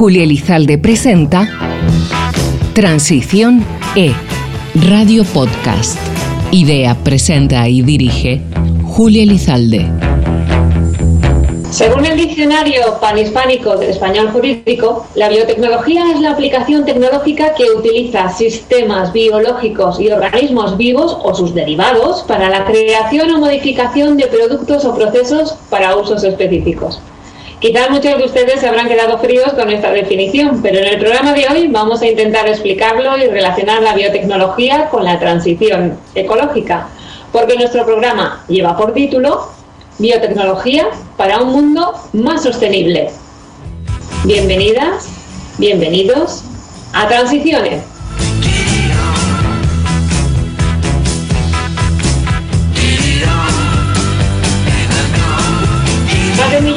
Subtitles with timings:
[0.00, 1.46] Julia Elizalde presenta
[2.72, 3.62] Transición
[3.94, 4.14] E,
[4.88, 5.98] Radio Podcast.
[6.50, 8.40] Idea, presenta y dirige
[8.82, 9.90] Julia Elizalde.
[11.70, 18.30] Según el diccionario panhispánico del español jurídico, la biotecnología es la aplicación tecnológica que utiliza
[18.30, 24.82] sistemas biológicos y organismos vivos o sus derivados para la creación o modificación de productos
[24.86, 27.02] o procesos para usos específicos.
[27.60, 31.34] Quizás muchos de ustedes se habrán quedado fríos con esta definición, pero en el programa
[31.34, 36.88] de hoy vamos a intentar explicarlo y relacionar la biotecnología con la transición ecológica,
[37.30, 39.50] porque nuestro programa lleva por título
[39.98, 40.86] Biotecnología
[41.18, 43.10] para un mundo más sostenible.
[44.24, 45.10] Bienvenidas,
[45.58, 46.42] bienvenidos
[46.94, 47.89] a Transiciones.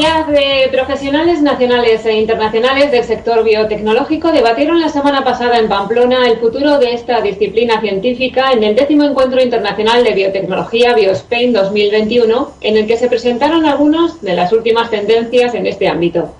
[0.03, 6.39] De profesionales nacionales e internacionales del sector biotecnológico debatieron la semana pasada en Pamplona el
[6.39, 12.75] futuro de esta disciplina científica en el décimo encuentro internacional de biotecnología BioSpain 2021, en
[12.75, 16.35] el que se presentaron algunas de las últimas tendencias en este ámbito.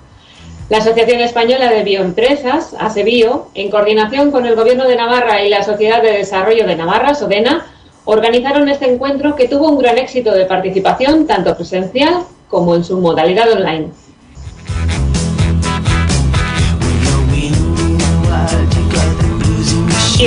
[0.68, 5.62] La Asociación Española de Bioempresas, ASEBIO, en coordinación con el Gobierno de Navarra y la
[5.62, 7.64] Sociedad de Desarrollo de Navarra, SODENA,
[8.04, 13.00] organizaron este encuentro que tuvo un gran éxito de participación, tanto presencial como en su
[13.00, 13.90] modalidad online.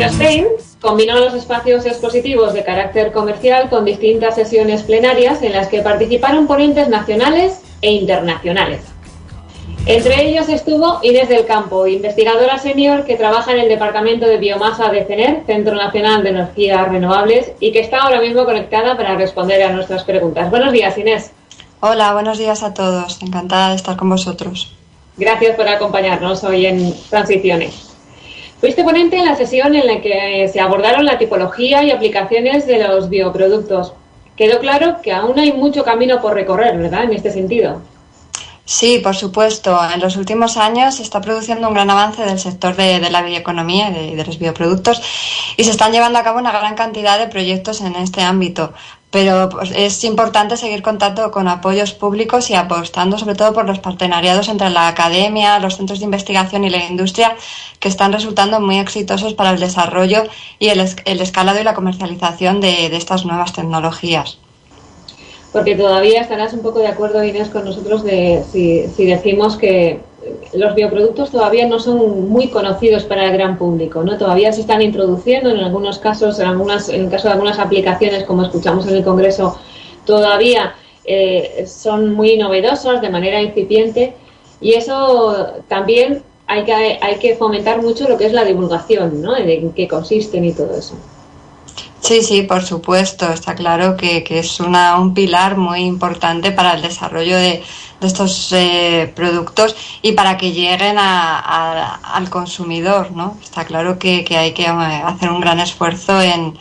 [0.05, 0.47] Spain
[0.81, 6.47] combinó los espacios expositivos de carácter comercial con distintas sesiones plenarias en las que participaron
[6.47, 8.81] ponentes nacionales e internacionales.
[9.85, 14.89] Entre ellos estuvo Inés del Campo, investigadora senior que trabaja en el Departamento de Biomasa
[14.89, 19.63] de CENER, Centro Nacional de Energías Renovables, y que está ahora mismo conectada para responder
[19.63, 20.49] a nuestras preguntas.
[20.49, 21.31] Buenos días, Inés.
[21.79, 23.21] Hola, buenos días a todos.
[23.21, 24.73] Encantada de estar con vosotros.
[25.15, 27.91] Gracias por acompañarnos hoy en Transiciones.
[28.59, 32.79] Fuiste ponente en la sesión en la que se abordaron la tipología y aplicaciones de
[32.79, 33.93] los bioproductos.
[34.35, 37.03] Quedó claro que aún hay mucho camino por recorrer, ¿verdad?
[37.03, 37.79] En este sentido.
[38.65, 39.79] Sí, por supuesto.
[39.93, 43.91] En los últimos años se está produciendo un gran avance del sector de, la bioeconomía
[43.91, 45.01] y de, los bioproductos
[45.55, 48.73] y se están llevando a cabo una gran cantidad de proyectos en este ámbito.
[49.09, 53.79] Pero pues, es importante seguir contando con apoyos públicos y apostando sobre todo por los
[53.79, 57.35] partenariados entre la academia, los centros de investigación y la industria
[57.79, 60.23] que están resultando muy exitosos para el desarrollo
[60.59, 60.81] y el,
[61.21, 64.39] escalado y la comercialización de estas nuevas tecnologías.
[65.57, 70.01] Porque todavía estarás un poco de acuerdo, Inés, con nosotros de si, decimos que
[70.53, 74.17] los bioproductos todavía no son muy conocidos para el gran público, ¿no?
[74.17, 78.23] Todavía se están introduciendo en algunos casos, en algunas, en el caso de algunas aplicaciones,
[78.23, 79.57] como escuchamos en el Congreso,
[80.05, 84.13] todavía eh, son muy novedosos de manera incipiente
[84.59, 89.35] y eso también hay que, hay que fomentar mucho lo que es la divulgación, ¿no?
[89.35, 90.95] En qué consisten y todo eso.
[92.07, 93.29] Sí, sí, por supuesto.
[93.33, 97.61] Está claro que, es una, un pilar muy importante para el desarrollo de,
[98.01, 103.37] estos eh, productos y para que lleguen al consumidor, ¿no?
[103.43, 106.57] Está claro que, hay que eh, hacer un gran esfuerzo en,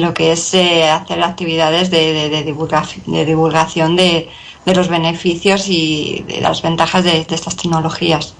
[0.00, 4.28] lo que es eh, hacer actividades de, de, divulgación de,
[4.66, 8.34] los beneficios y de las ventajas de, estas tecnologías.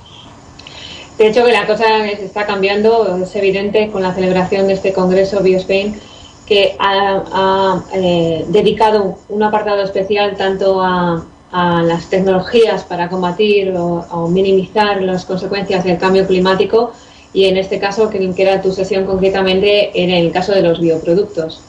[1.18, 5.40] De hecho, que la cosa está cambiando, es evidente con la celebración de este Congreso
[5.40, 5.98] BioSpain
[6.46, 15.00] que ha, eh, dedicado un apartado especial tanto a, las tecnologías para combatir o, minimizar
[15.00, 16.92] las consecuencias del cambio climático
[17.32, 21.62] y en este caso, que, era tu sesión concretamente, en el caso de los bioproductos.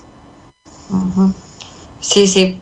[2.02, 2.60] Sí, sí,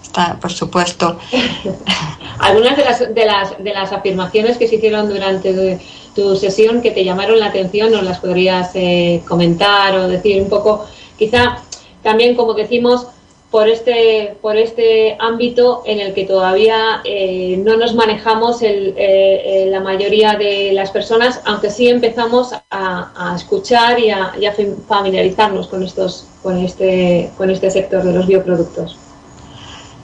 [0.00, 1.18] está, por supuesto.
[2.38, 5.80] Algunas de las, de, las, de las afirmaciones que se hicieron durante
[6.14, 10.48] tu sesión que te llamaron la atención, ¿nos las podrías eh, comentar o decir un
[10.48, 10.86] poco
[11.20, 11.58] Quizá
[12.02, 13.06] también, como decimos,
[13.50, 19.64] por este, por este ámbito en el que todavía eh, no nos manejamos el, eh,
[19.66, 24.54] eh, la mayoría de las personas, aunque sí empezamos a, escuchar y a, y a,
[24.88, 28.96] familiarizarnos con, estos, con, este, con este sector de los bioproductos.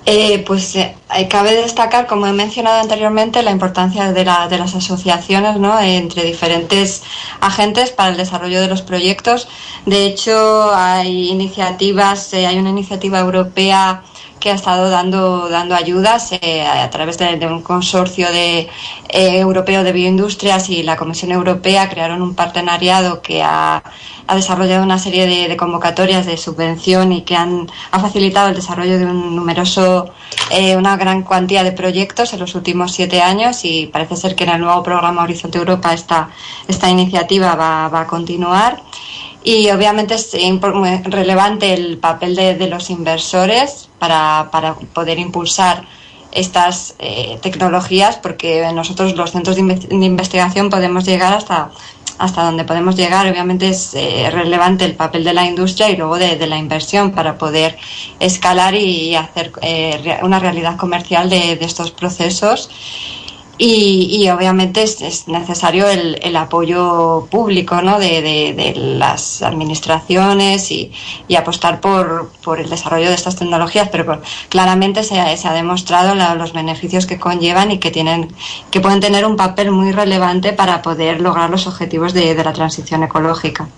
[0.08, 0.94] Eh, pues eh,
[1.28, 7.02] cabe destacar, como he mencionado anteriormente, la importancia de, las asociaciones entre diferentes
[7.40, 9.48] agentes para el desarrollo de los proyectos.
[9.84, 14.04] De hecho, hay iniciativas, eh, hay una iniciativa europea
[14.38, 18.68] que ha estado dando, dando ayudas eh, a través de, un consorcio de,
[19.08, 23.82] europeo de bioindustrias y la Comisión Europea crearon un partenariado que ha,
[24.34, 29.06] desarrollado una serie de, convocatorias de subvención y que han ha facilitado el desarrollo de
[29.06, 30.10] un numeroso,
[30.50, 34.44] eh, una gran cuantía de proyectos en los últimos siete años y parece ser que
[34.44, 36.30] en el nuevo programa Horizonte Europa esta,
[36.66, 38.82] esta iniciativa va, va a continuar.
[39.46, 40.32] Y obviamente es
[41.04, 44.50] relevante el papel de, los inversores para,
[44.92, 45.84] poder impulsar
[46.32, 51.70] estas eh, tecnologías, porque nosotros los centros de, investigación podemos llegar hasta,
[52.18, 53.26] hasta donde podemos llegar.
[53.26, 57.38] Obviamente es eh, relevante el papel de la industria y luego de, la inversión para
[57.38, 57.76] poder
[58.20, 62.70] escalar y hacer eh, una realidad comercial de, de estos procesos.
[63.58, 67.98] Y, obviamente es, necesario el, apoyo público ¿no?
[67.98, 70.92] de, las administraciones y,
[71.36, 74.20] apostar por, el desarrollo de estas tecnologías, pero
[74.50, 78.28] claramente se, ha demostrado los beneficios que conllevan y que, tienen,
[78.70, 83.04] que pueden tener un papel muy relevante para poder lograr los objetivos de, la transición
[83.04, 83.68] ecológica.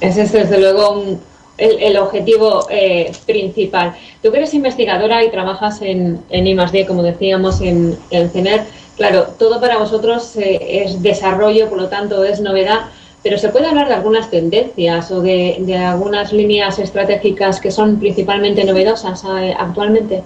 [0.00, 1.18] Ese es desde luego
[1.58, 3.94] el, objetivo eh, principal.
[4.22, 8.64] Tú que eres investigadora y trabajas en, en I+.D., como decíamos, en, en CENER,
[8.96, 12.82] Claro, todo para vosotros eh, es desarrollo, por lo tanto es novedad,
[13.22, 18.62] pero ¿se puede hablar de algunas tendencias o de, algunas líneas estratégicas que son principalmente
[18.64, 20.22] novedosas eh, actualmente?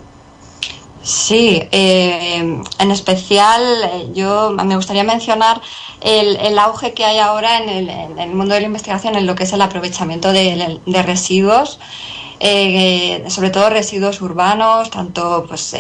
[1.03, 3.63] Sí, eh, en especial
[4.13, 5.63] yo me gustaría mencionar
[6.03, 7.89] el, auge que hay ahora en
[8.19, 11.79] el, mundo de la investigación en lo que es el aprovechamiento de, de residuos
[12.41, 15.75] eh, sobre todo residuos urbanos, tanto pues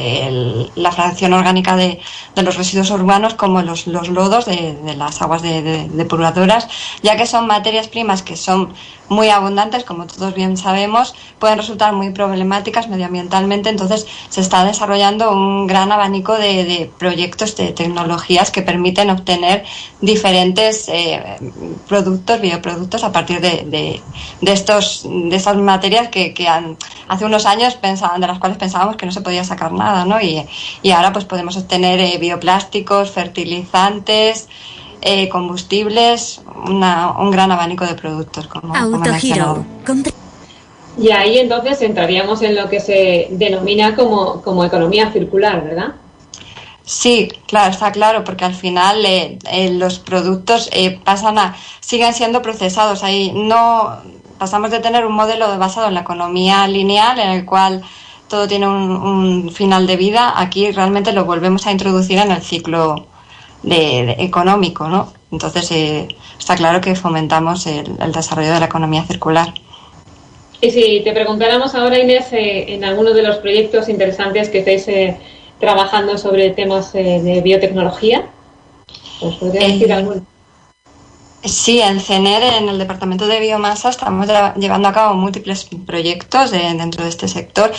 [0.74, 2.00] la fracción orgánica de,
[2.36, 6.68] los residuos urbanos como los, lodos de, las aguas depuradoras,
[7.02, 8.74] ya que son materias primas que son
[9.08, 13.70] muy abundantes, como todos bien sabemos, pueden resultar muy problemáticas medioambientalmente.
[13.70, 19.64] Entonces, se está desarrollando un gran abanico de, proyectos de tecnologías que permiten obtener
[20.00, 21.38] diferentes eh,
[21.88, 24.02] productos, bioproductos a partir de,
[24.42, 26.34] estos, de estas materias que,
[27.08, 30.20] hace unos años pensaban, de las cuales pensábamos que no se podía sacar nada, ¿no?
[30.20, 30.46] Y,
[30.92, 34.48] ahora pues podemos obtener eh, bioplásticos, fertilizantes,
[35.00, 38.46] eh, combustibles, un gran abanico de productos.
[38.46, 39.64] Como, Autogiro.
[40.98, 45.94] y ahí entonces entraríamos en lo que se denomina como, como economía circular, ¿verdad?
[46.84, 50.70] Sí, claro, está claro, porque al final eh, eh, los productos
[51.04, 53.04] pasan a, siguen siendo procesados.
[53.04, 53.98] Ahí no
[54.38, 57.82] pasamos de tener un modelo basado en la economía lineal, en el cual
[58.28, 60.32] todo tiene un final de vida.
[60.36, 63.06] Aquí realmente lo volvemos a introducir en el ciclo
[63.62, 65.12] de, económico, ¿no?
[65.30, 66.08] Entonces eh,
[66.38, 69.52] está claro que fomentamos el, desarrollo de la economía circular.
[70.60, 74.88] Y si te preguntáramos ahora, Inés, eh, en algunos de los proyectos interesantes que estáis
[74.88, 75.16] eh,
[75.60, 78.26] trabajando sobre temas de biotecnología,
[79.20, 80.22] ¿os podría decir alguno?
[81.44, 84.26] Sí, en CENER, en el Departamento de Biomasa, estamos
[84.56, 87.70] llevando a cabo múltiples proyectos dentro de este sector.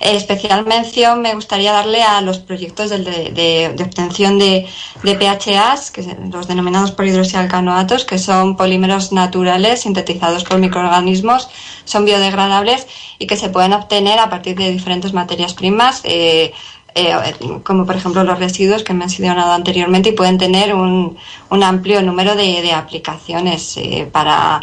[0.00, 4.68] especial mención me gustaría darle a los proyectos de, obtención de,
[5.02, 11.48] PHAs, que los denominados polihidroxialcanoatos, que son polímeros naturales sintetizados por microorganismos,
[11.84, 12.86] son biodegradables
[13.18, 16.02] y que se pueden obtener a partir de diferentes materias primas.
[16.04, 16.52] Eh,
[16.94, 17.14] eh,
[17.62, 21.16] como por ejemplo los residuos que he mencionado anteriormente y pueden tener un,
[21.50, 24.60] un amplio número de, aplicaciones eh, para,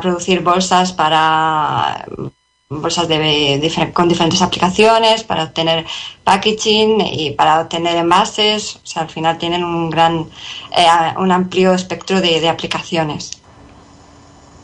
[0.00, 2.04] producir bolsas para
[2.68, 5.84] bolsas de, con diferentes aplicaciones para obtener
[6.24, 8.76] packaging y para obtener envases.
[8.76, 10.26] O sea al final tienen un gran
[10.76, 10.86] eh,
[11.18, 13.30] un amplio espectro de, de aplicaciones.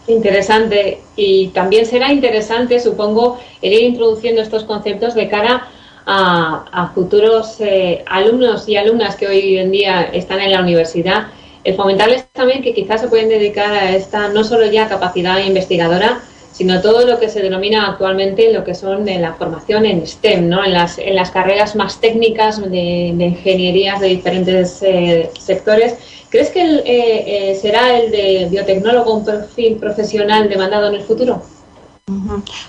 [0.08, 1.02] Interesante.
[1.16, 5.68] Y también será interesante supongo el ir introduciendo estos conceptos de cara
[6.10, 11.26] a, futuros eh, alumnos y alumnas que hoy en día están en la universidad,
[11.64, 16.20] el fomentarles también que quizás se pueden dedicar a esta no solo ya capacidad investigadora,
[16.50, 20.48] sino todo lo que se denomina actualmente lo que son de la formación en STEM,
[20.48, 20.64] ¿no?
[20.64, 25.96] en, las, en las carreras más técnicas de, ingenierías de diferentes eh, sectores.
[26.30, 31.42] ¿Crees que eh, será el de biotecnólogo un perfil profesional demandado en el futuro?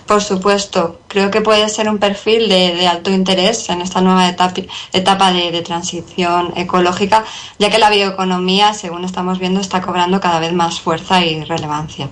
[0.05, 4.62] Por supuesto, creo que puede ser un perfil de, alto interés en esta nueva etapa,
[4.93, 7.25] etapa de, transición ecológica,
[7.58, 12.10] ya que la bioeconomía, según estamos viendo, está cobrando cada vez más fuerza y relevancia.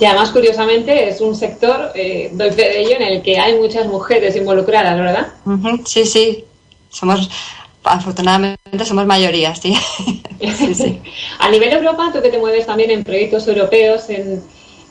[0.00, 3.86] Y además, curiosamente, es un sector, eh, doy de ello, en el que hay muchas
[3.86, 5.28] mujeres involucradas, ¿verdad?
[5.84, 6.44] Sí, sí,
[6.90, 7.30] somos,
[7.84, 9.76] afortunadamente somos mayorías, sí.
[11.38, 14.42] A nivel Europa, tú que te mueves también en proyectos europeos, en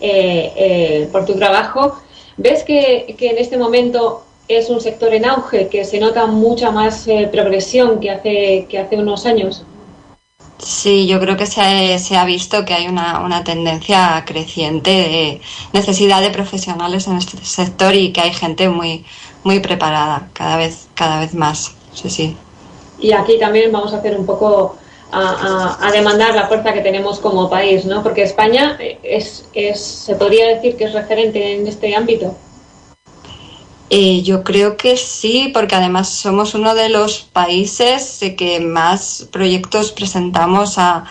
[0.01, 2.01] eh, eh, por tu trabajo,
[2.37, 7.07] ¿ves que, en este momento es un sector en auge, que se nota mucha más
[7.07, 9.63] eh, progresión que hace, que hace unos años.
[10.57, 15.41] Sí, yo creo que se ha, visto que hay una, tendencia creciente de
[15.73, 19.05] necesidad de profesionales en este sector y que hay gente muy,
[19.43, 21.73] muy preparada cada vez, cada vez más.
[21.93, 22.37] Sí, sí.
[22.99, 24.77] Y aquí también vamos a hacer un poco
[25.11, 28.01] a, demandar la fuerza que tenemos como país, ¿no?
[28.03, 32.35] Porque España es, es, se podría decir que es referente en este ámbito.
[33.89, 39.91] Eh, yo creo que sí, porque además somos uno de los países que más proyectos
[39.91, 41.03] presentamos a,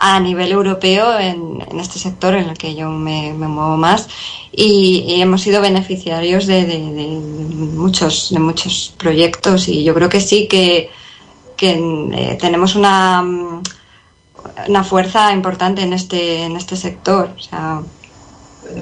[0.00, 4.08] a nivel europeo en, en, este sector en el que yo me, me muevo más
[4.50, 7.06] y, hemos sido beneficiarios de, de, de,
[7.76, 10.90] muchos de muchos proyectos y yo creo que sí que,
[11.60, 13.22] que eh, tenemos una
[14.66, 17.82] una fuerza importante en este en este sector o sea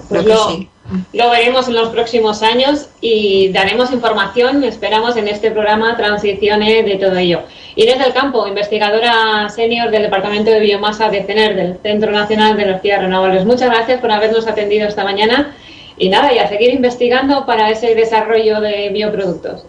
[0.08, 0.68] pues creo que sí
[1.12, 6.96] lo veremos en los próximos años y daremos información, esperamos, en este programa Transiciones de
[6.96, 7.40] todo ello.
[7.76, 12.62] Inés del Campo, investigadora senior del Departamento de Biomasa de CENER, del Centro Nacional de
[12.62, 13.44] Energías Renovables.
[13.44, 15.54] Muchas gracias por habernos atendido esta mañana
[15.98, 19.66] y nada, y a seguir investigando para ese desarrollo de bioproductos.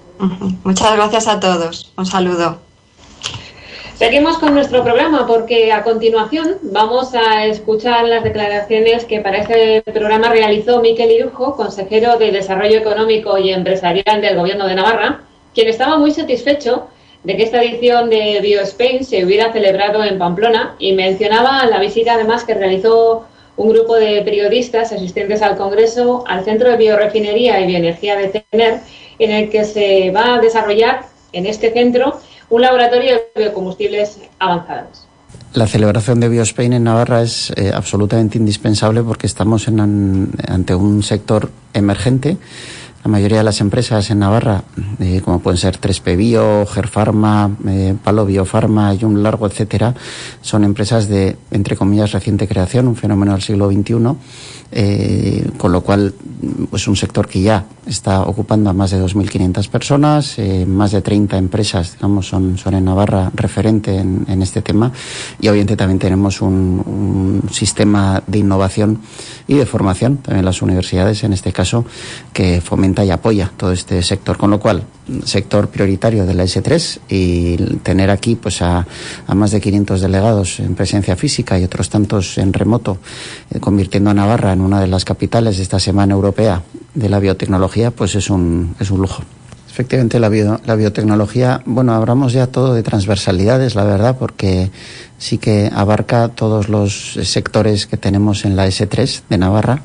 [0.64, 1.92] Muchas gracias a todos.
[1.98, 2.69] Un saludo.
[4.00, 9.82] Seguimos con nuestro programa porque a continuación vamos a escuchar las declaraciones que para este
[9.82, 15.68] programa realizó Miquel Irujo, consejero de Desarrollo Económico y Empresarial del Gobierno de Navarra, quien
[15.68, 16.88] estaba muy satisfecho
[17.26, 22.14] de que esta edición de BioSpain se hubiera celebrado en Pamplona y mencionaba la visita
[22.14, 23.26] además que realizó
[23.58, 28.80] un grupo de periodistas asistentes al Congreso al Centro de Biorefinería y Bioenergía de Tener,
[29.20, 31.02] en el que se va a desarrollar
[31.34, 35.06] en este centro un laboratorio de biocombustibles avanzados.
[35.54, 41.50] La celebración de BioSpain en Navarra es eh, absolutamente indispensable porque estamos ante un sector
[41.74, 42.38] emergente
[43.04, 44.64] la mayoría de las empresas en Navarra,
[45.00, 49.96] eh, como pueden ser 3P Bio, Gerfarma, eh, Palo Biofarma y largo, etcétera,
[50.42, 53.96] son empresas de, entre comillas, reciente creación, un fenómeno del siglo XXI,
[54.72, 59.02] eh, con lo cual es pues un sector que ya está ocupando a más de
[59.02, 64.62] 2.500 personas, eh, más de 30 empresas, digamos, son, son en Navarra referente en, este
[64.62, 64.92] tema
[65.42, 69.00] y obviamente también tenemos un, sistema de innovación
[69.48, 71.84] y de formación, también las universidades en este caso,
[72.32, 72.62] que
[72.98, 74.38] y apoya todo este sector.
[74.38, 74.84] Con lo cual,
[75.24, 78.86] sector prioritario de la S3 y tener aquí pues a,
[79.28, 82.98] a más de 500 delegados en presencia física y otros tantos en remoto,
[83.52, 87.20] eh, convirtiendo a Navarra en una de las capitales de esta Semana Europea de la
[87.20, 89.24] Biotecnología, pues es un, es un lujo.
[89.72, 94.72] Efectivamente, la, bio, la biotecnología, bueno, hablamos ya todo de transversalidades, la verdad, porque
[95.18, 99.84] sí que abarca todos los sectores que tenemos en la S3 de Navarra.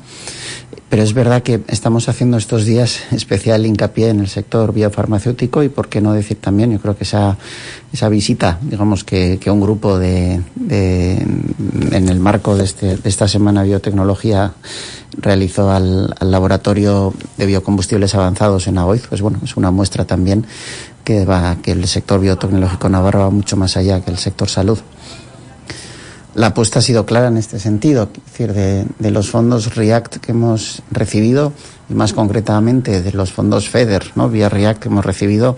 [0.95, 5.67] Pero es verdad que estamos haciendo estos días especial hincapié en el sector biofarmacéutico y
[5.67, 7.35] por qué no decir también, yo creo que esa,
[7.91, 11.15] esa visita, digamos que, que un grupo de, de,
[11.91, 14.53] en el marco de, este, de esta semana biotecnología
[15.17, 20.47] realizó al, laboratorio de biocombustibles avanzados en AOIZ, pues bueno, es una muestra también
[21.03, 24.79] que va que el sector biotecnológico navarro va mucho más allá que el sector salud.
[26.35, 30.33] La apuesta ha sido clara en este sentido, es decir, de, los fondos REACT que
[30.33, 31.53] hemos recibido
[31.89, 34.27] y más concretamente de los fondos FEDER, ¿no?
[34.27, 35.55] vía REACT que hemos recibido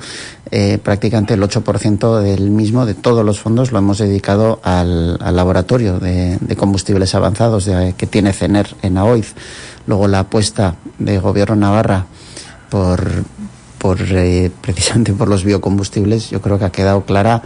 [0.51, 5.99] eh, prácticamente el 8% del mismo, de todos los fondos, lo hemos dedicado al, laboratorio
[5.99, 7.67] de, combustibles avanzados
[7.97, 9.33] que tiene CENER en AOIZ.
[9.87, 12.05] Luego la apuesta de Gobierno Navarra
[12.69, 13.01] por,
[13.79, 17.41] por eh, precisamente por los biocombustibles, yo creo que ha quedado clara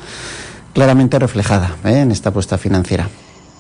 [0.74, 2.00] claramente reflejada ¿eh?
[2.00, 3.10] en esta apuesta financiera.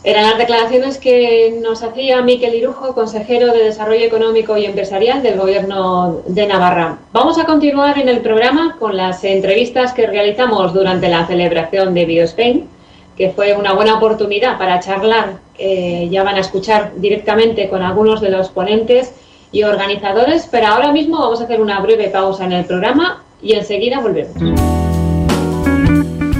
[0.03, 5.37] Eran las declaraciones que nos hacía Miquel Irujo, consejero de Desarrollo Económico y Empresarial del
[5.37, 6.97] Gobierno de Navarra.
[7.13, 12.05] Vamos a continuar en el programa con las entrevistas que realizamos durante la celebración de
[12.05, 12.67] BioSpain,
[13.15, 15.37] que fue una buena oportunidad para charlar.
[15.59, 19.13] Eh, ya van a escuchar directamente con algunos de los ponentes
[19.51, 23.53] y organizadores, pero ahora mismo vamos a hacer una breve pausa en el programa y
[23.53, 24.33] enseguida volvemos.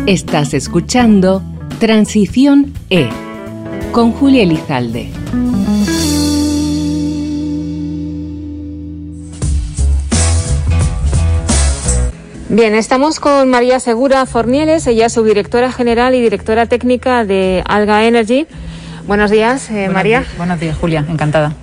[0.07, 1.43] Estás escuchando
[1.79, 3.30] Transición E
[3.91, 5.09] con Julia Elizalde.
[12.49, 18.05] Bien, estamos con María Segura Fornieles, ella es subdirectora general y directora técnica de Alga
[18.05, 18.45] Energy.
[19.07, 20.19] Buenos días, eh, buenos María.
[20.19, 21.53] Días, buenos días, Julia, encantada.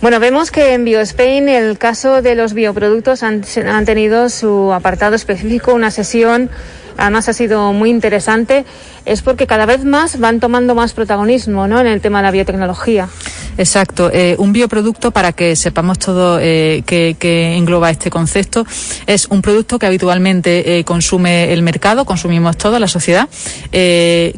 [0.00, 5.14] Bueno, vemos que en BioSpain el caso de los bioproductos han, han tenido su apartado
[5.14, 6.50] específico, una sesión
[6.96, 8.64] además ha sido muy interesante,
[9.04, 11.80] es porque cada vez más van tomando más protagonismo ¿no?
[11.80, 13.08] en el tema de la biotecnología.
[13.56, 14.10] Exacto.
[14.12, 18.66] Eh, un bioproducto, para que sepamos todo eh, que, engloba este concepto,
[19.06, 23.28] es un producto que habitualmente eh, consume el mercado, consumimos toda la sociedad,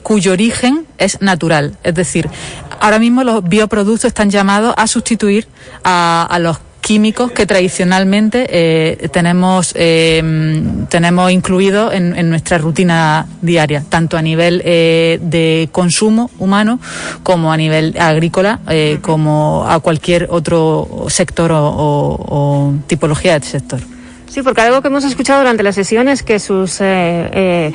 [0.02, 1.76] cuyo origen es natural.
[1.82, 2.28] Es decir,
[2.80, 5.48] ahora mismo los bioproductos están llamados a sustituir
[5.84, 10.22] a, a los químicos que tradicionalmente eh, tenemos, eh,
[10.88, 16.78] tenemos incluidos en, nuestra rutina diaria, tanto a nivel eh, de consumo humano
[17.24, 18.60] como a nivel agrícola,
[19.00, 23.80] como a cualquier otro sector o, tipología de sector.
[24.28, 27.72] Sí, porque algo que hemos escuchado durante las sesiones es que sus eh,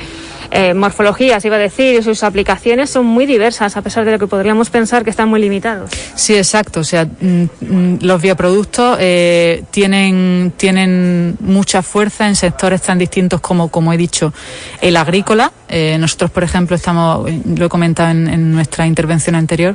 [0.74, 4.26] morfologías, iba a decir, y sus aplicaciones son muy diversas, a pesar de lo que
[4.26, 5.90] podríamos pensar que están muy limitados.
[6.14, 6.80] Sí, exacto.
[6.80, 13.40] O sea, mm, mm, los bioproductos eh, tienen, tienen mucha fuerza en sectores tan distintos
[13.40, 14.32] como, como he dicho,
[14.80, 15.52] el agrícola.
[15.72, 19.74] Eh, nosotros, por ejemplo, estamos, lo he comentado en, en nuestra intervención anterior,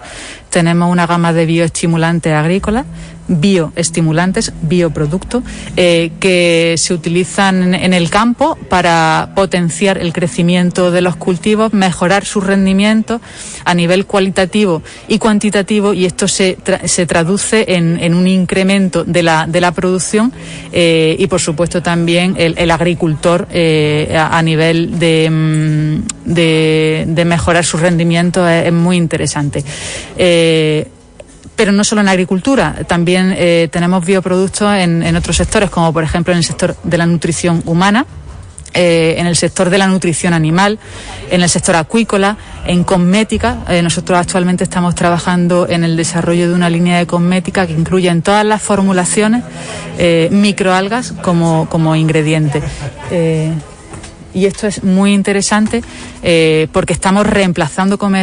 [0.51, 2.85] tenemos una gama de bioestimulantes agrícolas
[3.27, 5.43] bioestimulantes, bioproductos,
[5.75, 12.25] eh, que se utilizan en el campo para potenciar el crecimiento de los cultivos, mejorar
[12.25, 13.21] su rendimiento
[13.65, 19.45] a nivel cualitativo y cuantitativo y esto se, se traduce en, un incremento de la,
[19.47, 20.31] de la producción
[20.71, 25.86] eh, y por supuesto también el, agricultor eh, a, nivel de, mm,
[26.25, 29.63] de, mejorar su rendimiento es, muy interesante
[31.57, 36.31] pero no solo en agricultura, también eh, tenemos bioproductos en, otros sectores, como por ejemplo
[36.31, 38.05] en el sector de la nutrición humana,
[38.75, 40.77] eh, en el sector de la nutrición animal,
[41.31, 43.57] en el sector acuícola, en cosmética.
[43.69, 48.07] Eh, nosotros actualmente estamos trabajando en el desarrollo de una línea de cosmética que incluye
[48.07, 49.43] en todas las formulaciones
[50.29, 52.61] microalgas como, como ingrediente
[54.37, 55.81] y esto es muy interesante
[56.71, 58.17] porque estamos reemplazando, como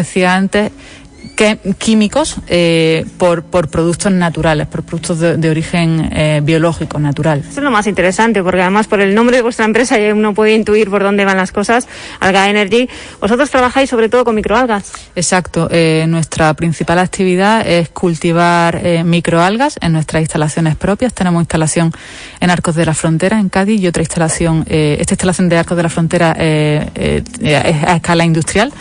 [1.37, 7.40] antes, químicos eh, por, por, productos naturales, por productos de, origen eh, biológico, natural.
[7.40, 10.35] Eso es lo más interesante, porque además por el nombre de vuestra empresa ya uno
[10.35, 11.88] puede intuir por dónde van las cosas.
[12.21, 12.88] Alga Energy,
[13.21, 14.93] vosotros trabajáis sobre todo con microalgas.
[15.14, 15.69] Exacto.
[15.71, 21.12] Eh, nuestra principal actividad es cultivar microalgas en nuestras instalaciones propias.
[21.14, 21.93] Tenemos instalación
[22.40, 25.83] en Arcos de la Frontera, en Cádiz, y otra instalación, esta instalación de Arcos de
[25.83, 27.25] la Frontera es
[27.85, 28.73] a escala industrial,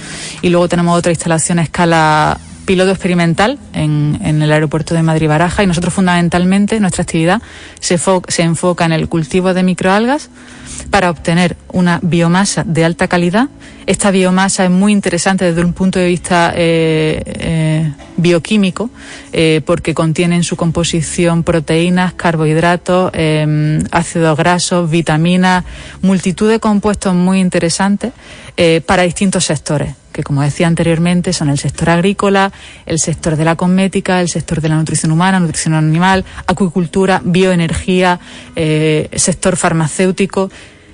[0.41, 2.32] y luego tenemos otra instalación a escala
[2.65, 7.41] piloto experimental en, el aeropuerto de Madrid-Baraja y nosotros fundamentalmente nuestra actividad
[7.79, 10.29] se, se enfoca en el cultivo de microalgas
[10.89, 13.49] para obtener una biomasa de alta calidad.
[13.85, 18.89] Esta biomasa es muy interesante desde un punto de vista eh, eh, bioquímico
[19.33, 23.11] eh, porque contiene en su composición proteínas, carbohidratos,
[23.91, 25.65] ácidos grasos, vitaminas,
[26.01, 28.13] multitud de compuestos muy interesantes
[28.85, 32.53] para distintos sectores que como decía anteriormente son el sector agrícola,
[32.85, 38.19] el sector de la cosmética, el sector de la nutrición humana, nutrición animal, acuicultura, bioenergía,
[38.55, 40.49] eh, sector farmacéutico.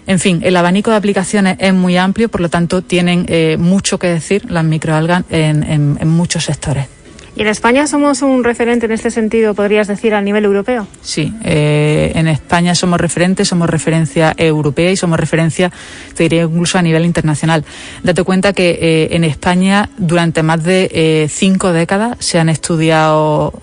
[0.08, 4.00] En fin, el abanico de aplicaciones es muy amplio, por lo tanto tienen eh, mucho
[4.00, 6.88] que decir las microalgas en muchos sectores.
[7.36, 10.88] ¿Y en España somos un referente en este sentido, podrías decir, a nivel europeo?
[11.02, 15.72] Sí, eh, en España somos referentes, somos referencia europea y somos referencia,
[16.16, 17.64] te diría, incluso a nivel internacional.
[18.04, 23.54] Date cuenta que eh, en España durante más de eh, cinco décadas se han estudiado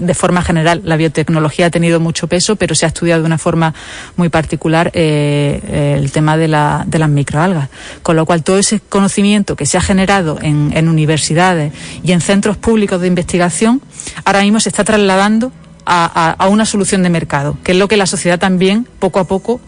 [0.00, 3.38] de forma general, la biotecnología ha tenido mucho peso, pero se ha estudiado de una
[3.38, 3.74] forma
[4.16, 7.68] muy particular el tema de, la, de las microalgas.
[8.02, 12.20] Con lo cual, todo ese conocimiento que se ha generado en, en universidades y en
[12.20, 13.82] centros públicos de investigación,
[14.24, 15.52] ahora mismo se está trasladando
[15.86, 19.60] a, una solución de mercado, que es lo que la sociedad también poco a poco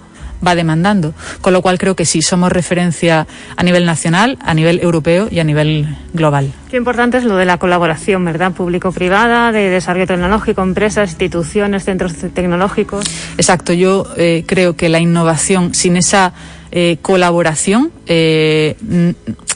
[0.46, 1.14] va demandando.
[1.40, 5.40] Con lo cual creo que sí, somos referencia a nivel nacional, a nivel europeo y
[5.40, 6.52] a nivel global.
[6.70, 8.52] Qué importante es lo de la colaboración, ¿verdad?
[8.52, 13.04] Público-privada, de desarrollo tecnológico, empresas, instituciones, centros tecnológicos.
[13.36, 16.32] Exacto, yo eh, creo que la innovación sin esa
[16.70, 18.76] eh, colaboración eh,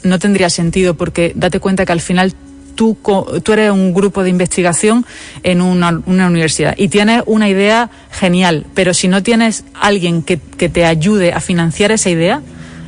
[0.03, 2.35] no tendría sentido porque date cuenta que al final
[2.75, 2.97] tú,
[3.53, 5.05] eres un grupo de investigación
[5.43, 10.85] en una, universidad y tienes una idea genial, pero si no tienes alguien que, te
[10.85, 12.41] ayude a financiar esa idea,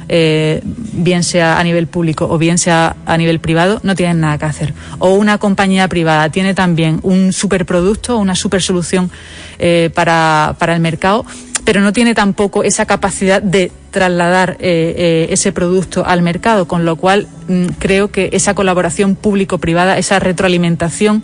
[0.09, 4.39] eh, bien sea a nivel público o bien sea a nivel privado, no tienes nada
[4.39, 4.75] que hacer.
[4.99, 9.11] O una compañía privada tiene también un superproducto, una super solución
[9.59, 11.25] eh, para el mercado,
[11.65, 16.85] pero no tiene tampoco esa capacidad de trasladar eh, eh, ese producto al mercado, con
[16.85, 21.23] lo cual mm, creo que esa colaboración público-privada, esa retroalimentación,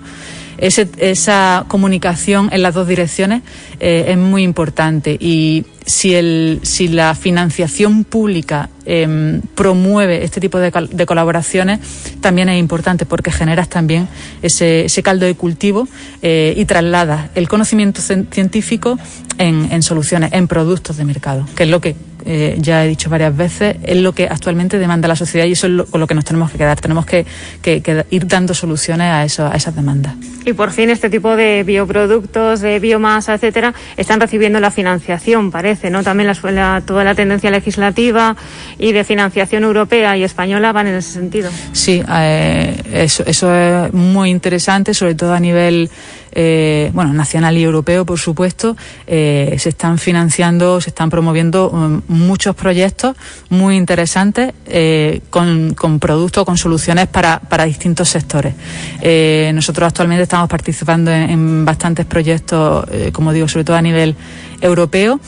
[0.61, 3.43] esa comunicación en las dos direcciones
[3.81, 5.17] eh, es muy importante.
[5.19, 11.81] Y si, el, si la financiación pública em, promueve este tipo de, colaboraciones,
[12.21, 14.09] también es importante porque generas también
[14.43, 15.89] ese, ese caldo de cultivo
[16.23, 18.99] eh, y trasladas el conocimiento científico
[19.39, 23.11] en, en, soluciones, en productos de mercado, que es lo que eh, ya he dicho
[23.11, 26.07] varias veces, es lo que actualmente demanda la sociedad y eso es lo, con lo
[26.07, 26.81] que nos tenemos que quedar.
[26.81, 27.27] Tenemos que,
[27.63, 30.15] que, ir dando soluciones a, eso, a esas demandas.
[30.45, 35.91] Y por fin este tipo de bioproductos, de biomasa, etcétera, están recibiendo la financiación, parece,
[35.91, 36.03] ¿no?
[36.03, 38.37] También la, toda la tendencia legislativa
[38.79, 41.51] y de financiación europea y española van en ese sentido.
[41.73, 45.91] Sí, eh, eso, eso es muy interesante, sobre todo a nivel
[46.33, 52.03] eh, bueno, nacional y europeo, por supuesto, eh, se están financiando, se están promoviendo um,
[52.09, 53.17] muchos proyectos
[53.49, 58.55] muy interesantes eh, con, con, productos, con soluciones para, para distintos sectores.
[59.55, 64.15] nosotros actualmente estamos participando en, bastantes proyectos, como digo, sobre todo a nivel
[64.61, 65.21] europeo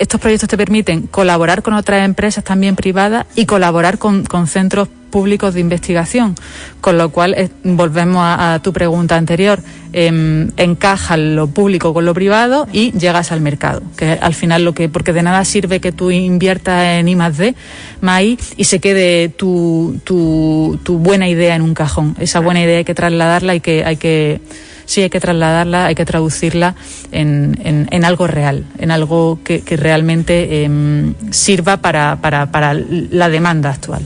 [0.00, 5.52] estos proyectos te permiten colaborar con otras empresas también privadas y colaborar con, centros públicos
[5.52, 6.36] de investigación,
[6.80, 9.60] con lo cual volvemos a, tu pregunta anterior,
[9.92, 14.74] eh, encaja lo público con lo privado y llegas al mercado, que al final lo
[14.74, 17.54] que, porque de nada sirve que tú inviertas en I más D,
[18.00, 22.16] más I, y se quede tu, tu, tu buena idea en un cajón.
[22.18, 24.40] Esa buena idea hay que trasladarla y que hay que
[24.86, 26.74] sí hay que trasladarla, hay que traducirla
[27.12, 33.28] en, en, algo real, en algo que, que realmente em, sirva para, para, para la
[33.28, 34.04] demanda actual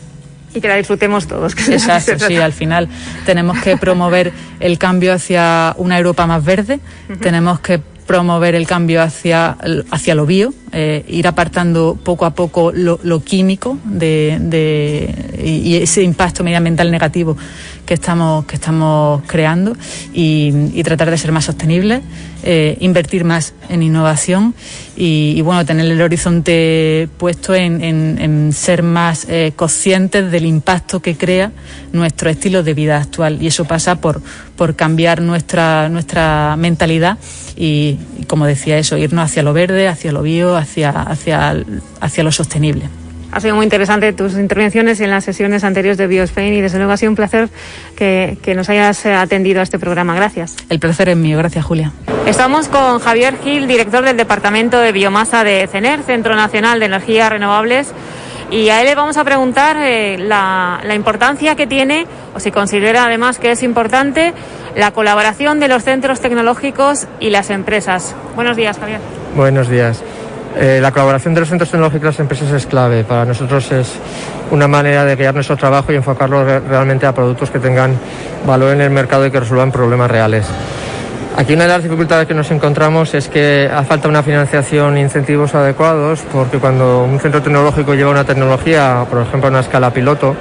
[0.55, 1.55] y que la disfrutemos todos.
[1.69, 2.89] Exacto, sí, al final
[3.27, 6.81] tenemos que promover el cambio hacia una Europa más verde,
[7.21, 9.57] tenemos que promover el cambio hacia,
[9.91, 16.03] hacia lo bio, eh, ir apartando poco a poco lo, químico de, de, y ese
[16.03, 17.37] impacto medioambiental negativo
[17.85, 19.77] que estamos, que estamos creando
[20.13, 22.03] y, tratar de ser más sostenibles,
[22.43, 24.55] eh, invertir más en innovación
[24.97, 31.53] y, bueno, tener el horizonte puesto en, ser más eh, conscientes del impacto que crea
[31.93, 33.41] nuestro estilo de vida actual.
[33.41, 34.21] Y eso pasa por,
[34.57, 37.19] por cambiar nuestra, nuestra mentalidad
[37.57, 41.57] y, como decía eso, irnos hacia lo verde, hacia lo bio, hacia, hacia,
[42.01, 42.89] hacia lo sostenible.
[43.35, 46.93] Ha sido muy interesante tus intervenciones en las sesiones anteriores de BioSpain y desde luego
[46.93, 47.49] ha sido un placer
[47.97, 50.15] que, nos hayas atendido a este programa.
[50.15, 50.55] Gracias.
[50.69, 51.37] El placer es mío.
[51.39, 51.91] Gracias, Julia.
[52.27, 57.29] Estamos con Javier Gil, director del Departamento de Biomasa de CENER, Centro Nacional de Energías
[57.29, 57.93] Renovables.
[58.53, 62.53] Y a él le vamos a preguntar eh, la, la importancia que tiene, o si
[62.53, 64.33] considera además que es importante,
[64.77, 68.15] la colaboración de los centros tecnológicos y las empresas.
[68.37, 69.01] Buenos días, Javier.
[69.35, 70.05] Buenos días.
[70.57, 73.03] Eh, la colaboración de los centros tecnológicos y las empresas es clave.
[73.03, 73.93] Para nosotros es
[74.53, 77.99] una manera de guiar nuestro trabajo y enfocarlo realmente a productos que tengan
[78.47, 80.47] valor en el mercado y que resuelvan problemas reales.
[81.37, 85.01] Aquí una de las dificultades que nos encontramos es que hace falta una financiación e
[85.01, 89.93] incentivos adecuados porque cuando un centro tecnológico lleva una tecnología, por ejemplo a una escala
[89.93, 90.37] piloto,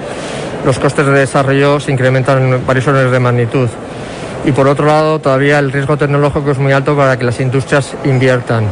[0.63, 3.69] los costes de desarrollo se incrementan en varios órdenes de magnitud.
[4.45, 7.95] Y por otro lado, todavía el riesgo tecnológico es muy alto para que las industrias
[8.03, 8.65] inviertan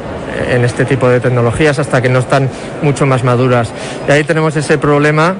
[0.49, 2.49] en este tipo de tecnologías hasta que no están
[2.81, 3.71] mucho más maduras.
[4.07, 5.35] Y ahí tenemos ese problema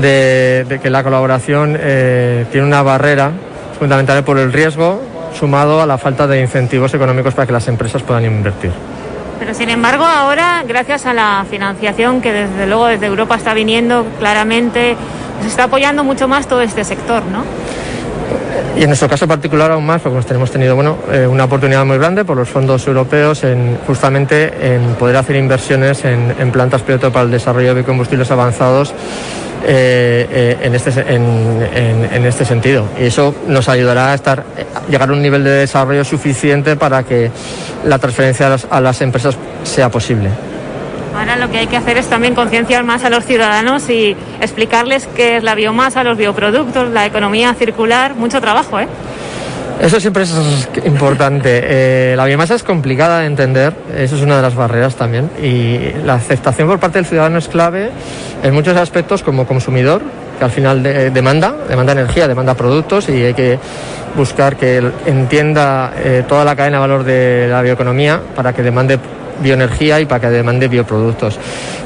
[0.00, 3.32] de, que la colaboración eh, tiene una barrera
[3.78, 5.02] fundamental por el riesgo
[5.38, 8.72] sumado a la falta de incentivos económicos para que las empresas puedan invertir.
[9.38, 14.04] Pero sin embargo ahora, gracias a la financiación que desde luego desde Europa está viniendo
[14.18, 14.96] claramente,
[15.40, 17.44] se está apoyando mucho más todo este sector, ¿no?
[18.76, 21.98] Y en nuestro caso particular aún más, porque hemos tenido bueno, eh, una oportunidad muy
[21.98, 27.24] grande por los fondos europeos en justamente en poder hacer inversiones en, plantas piloto para
[27.24, 28.94] el desarrollo de biocombustibles avanzados
[29.66, 32.86] eh, eh, en, este, en, este sentido.
[32.98, 34.44] Y eso nos ayudará a estar,
[34.88, 37.30] llegar a un nivel de desarrollo suficiente para que
[37.84, 40.30] la transferencia a las empresas sea posible.
[41.16, 45.08] Ahora lo que hay que hacer es también concienciar más a los ciudadanos y explicarles
[45.14, 48.14] qué es la biomasa, los bioproductos, la economía circular.
[48.14, 48.88] Mucho trabajo, ¿eh?
[49.80, 50.34] Eso siempre es
[50.84, 51.60] importante.
[51.64, 55.30] Eh, la biomasa es complicada de entender, eso es una de las barreras también.
[55.42, 57.90] Y la aceptación por parte del ciudadano es clave
[58.42, 60.02] en muchos aspectos como consumidor,
[60.38, 63.58] que al final demanda, demanda energía, demanda productos y hay que
[64.16, 68.98] buscar que entienda eh, toda la cadena de valor de la bioeconomía para que demande
[69.40, 71.38] bioenergía y para que demande bioproductos.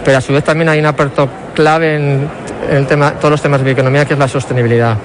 [0.05, 2.29] Pero a su vez también hay un aspecto clave en
[2.71, 4.97] el tema, todos los temas de bioeconomía, que es la sostenibilidad.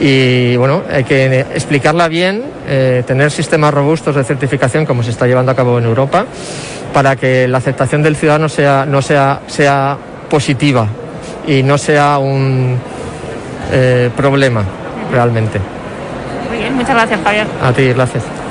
[0.00, 5.26] Y bueno, hay que explicarla bien, eh, tener sistemas robustos de certificación, como se está
[5.26, 6.26] llevando a cabo en Europa,
[6.92, 9.96] para que la aceptación del ciudadano sea, no sea, sea
[10.28, 10.88] positiva
[11.46, 12.76] y no sea un
[13.72, 14.64] eh, problema
[15.12, 15.60] realmente.
[16.48, 16.74] Muy bien.
[16.74, 17.46] Muchas gracias, Javier.
[17.62, 18.43] A ti, gracias.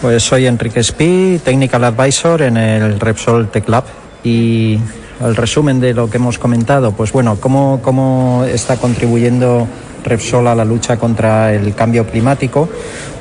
[0.00, 3.84] Pues soy Enrique Espí, Technical Advisor en el Repsol Tech Lab
[4.22, 4.78] y
[5.20, 9.66] el resumen de lo que hemos comentado, pues bueno, cómo, cómo está contribuyendo
[10.06, 12.68] Repsol a la lucha contra el cambio climático.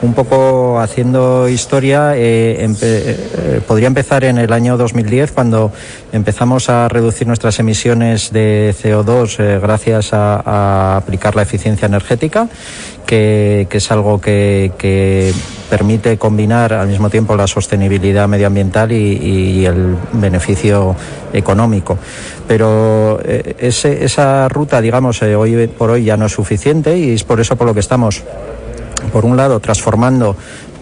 [0.02, 5.72] Un poco haciendo historia, eh, eh, podría empezar en el año 2010 cuando
[6.12, 12.48] empezamos a reducir nuestras emisiones de CO2 eh, gracias a, aplicar la eficiencia energética,
[13.06, 15.34] que, es algo que,
[15.70, 20.96] permite combinar al mismo tiempo la sostenibilidad medioambiental y el beneficio
[21.34, 21.98] económico.
[22.48, 27.24] Pero eh, esa ruta, digamos, eh, hoy por hoy ya no es suficiente y es
[27.24, 28.24] por eso por lo que estamos,
[29.12, 30.36] por un lado, transformando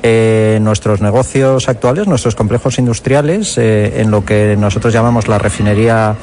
[0.03, 6.15] eh, nuestros negocios actuales, nuestros complejos industriales, en lo que nosotros llamamos la refinería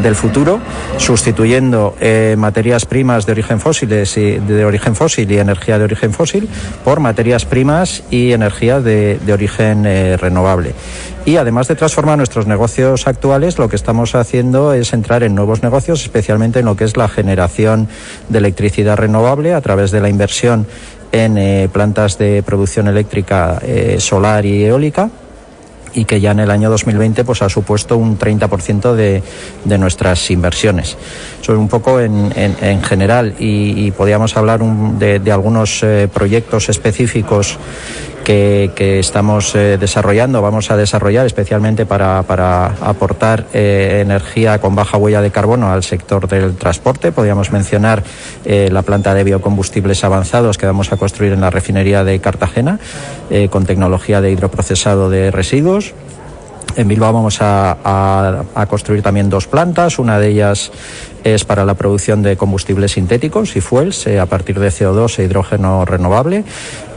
[0.00, 0.60] del futuro,
[0.98, 1.94] sustituyendo
[2.36, 6.48] materias primas de origen fósiles y de origen fósil y energía de origen fósil
[6.84, 9.84] por materias primas y energía de origen
[10.18, 10.74] renovable.
[11.28, 15.62] Y además de transformar nuestros negocios actuales, lo que estamos haciendo es entrar en nuevos
[15.62, 17.86] negocios, especialmente en lo que es la generación
[18.30, 20.66] de electricidad renovable a través de la inversión
[21.12, 25.10] en eh, plantas de producción eléctrica eh, solar y eólica
[25.94, 29.22] y que ya en el año 2020 pues ha supuesto un 30% de,
[29.64, 30.96] de nuestras inversiones.
[31.40, 36.68] Eso es un poco en, en, general y, podríamos hablar de, de, algunos eh, proyectos
[36.68, 37.58] específicos
[38.24, 45.20] que, estamos eh, desarrollando, vamos a desarrollar especialmente para, aportar eh, energía con baja huella
[45.20, 47.12] de carbono al sector del transporte.
[47.12, 48.02] Podríamos mencionar
[48.44, 52.78] eh, la planta de biocombustibles avanzados que vamos a construir en la refinería de Cartagena
[53.50, 55.94] con tecnología de hidroprocesado de residuos.
[56.78, 60.70] En Bilbao vamos a, construir también dos plantas, una de ellas
[61.24, 65.84] es para la producción de combustibles sintéticos y fuels a partir de CO2 e hidrógeno
[65.84, 66.44] renovable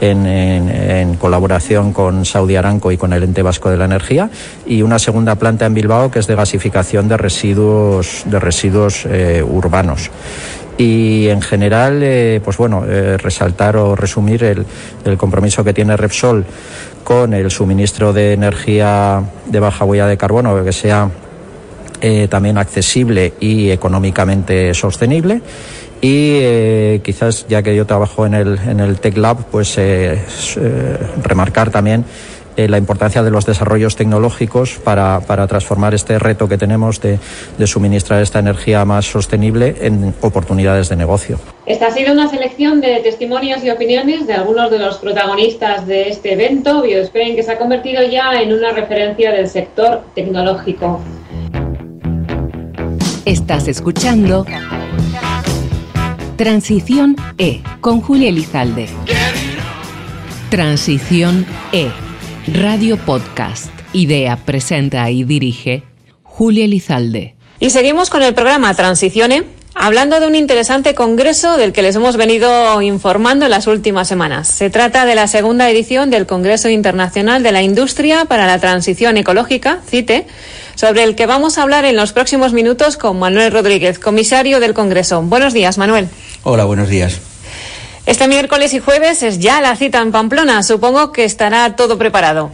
[0.00, 4.30] en, colaboración con Saudi Aramco y con el ente vasco de la energía.
[4.66, 9.42] Y una segunda planta en Bilbao que es de gasificación de residuos de residuos eh,
[9.42, 10.12] urbanos.
[10.78, 14.64] Y en general, eh, pues bueno, eh, resaltar o resumir el,
[15.04, 16.46] el, compromiso que tiene Repsol
[17.04, 21.10] con el suministro de energía de baja huella de carbono que sea
[22.00, 25.40] eh, también accesible y económicamente sostenible.
[26.00, 30.18] Y eh, quizás, ya que yo trabajo en el, en el Tech Lab, pues eh,
[31.22, 32.04] remarcar también
[32.56, 37.18] eh, la importancia de los desarrollos tecnológicos para, para transformar este reto que tenemos de,
[37.58, 41.38] de, suministrar esta energía más sostenible en oportunidades de negocio.
[41.66, 46.08] Esta ha sido una selección de testimonios y opiniones de algunos de los protagonistas de
[46.08, 51.00] este evento, BioSpain, que se ha convertido ya en una referencia del sector tecnológico.
[53.24, 54.44] Estás escuchando
[56.36, 58.88] Transición E con Julia Elizalde.
[60.50, 61.88] Transición E
[62.48, 63.70] Radio Podcast.
[63.92, 65.84] Idea, presenta y dirige
[66.24, 67.36] Julia Lizalde.
[67.60, 72.16] Y seguimos con el programa Transicione, hablando de un interesante congreso del que les hemos
[72.16, 74.48] venido informando en las últimas semanas.
[74.48, 79.16] Se trata de la segunda edición del Congreso Internacional de la Industria para la Transición
[79.18, 80.26] Ecológica, CITE,
[80.74, 84.74] sobre el que vamos a hablar en los próximos minutos con Manuel Rodríguez, comisario del
[84.74, 85.22] Congreso.
[85.22, 86.08] Buenos días, Manuel.
[86.42, 87.20] Hola, buenos días.
[88.04, 90.64] Este miércoles y jueves es ya la cita en Pamplona.
[90.64, 92.50] Supongo que estará todo preparado.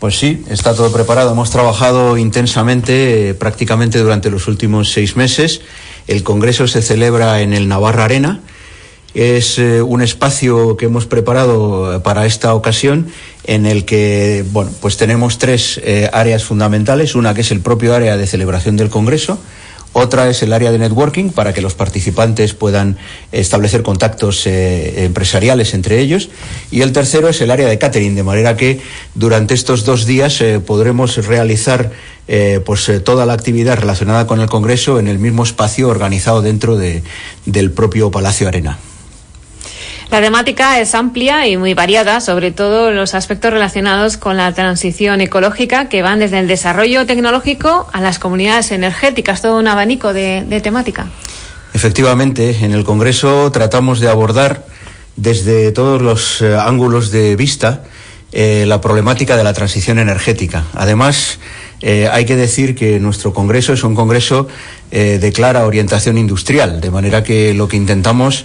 [0.00, 1.30] Pues sí, está todo preparado.
[1.30, 5.60] Hemos trabajado intensamente eh, prácticamente durante los últimos seis meses.
[6.08, 8.40] El Congreso se celebra en el Navarra Arena.
[9.14, 13.12] Es eh, un espacio que hemos preparado eh, para esta ocasión
[13.44, 15.80] en el que, bueno, pues tenemos tres
[16.12, 17.14] áreas fundamentales.
[17.14, 19.38] Una que es el propio área de celebración del Congreso,
[19.92, 22.96] otra es el área de networking para que los participantes puedan
[23.30, 26.30] establecer contactos eh, empresariales entre ellos.
[26.70, 28.80] Y el tercero es el área de catering, de manera que
[29.14, 31.92] durante estos dos días eh, podremos realizar
[32.28, 36.76] eh, pues, toda la actividad relacionada con el Congreso en el mismo espacio organizado dentro
[36.76, 38.78] del propio Palacio Arena.
[40.12, 45.22] La temática es amplia y muy variada, sobre todo los aspectos relacionados con la transición
[45.22, 50.60] ecológica que van desde el desarrollo tecnológico a las comunidades energéticas, todo un abanico de,
[50.62, 51.06] temática.
[51.72, 54.66] Efectivamente, en el Congreso tratamos de abordar
[55.16, 57.82] desde todos los eh, ángulos de vista
[58.32, 60.64] eh, la problemática de la transición energética.
[60.74, 61.38] Además,
[61.80, 64.46] eh, hay que decir que nuestro Congreso es un Congreso
[64.90, 68.44] de clara orientación industrial, de manera que lo que intentamos